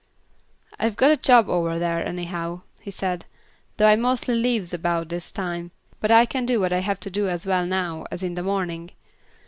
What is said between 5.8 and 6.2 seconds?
but